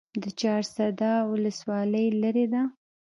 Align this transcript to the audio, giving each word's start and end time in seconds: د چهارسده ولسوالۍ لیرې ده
د 0.21 0.23
چهارسده 0.39 1.11
ولسوالۍ 1.31 2.05
لیرې 2.21 2.45
ده 2.53 2.61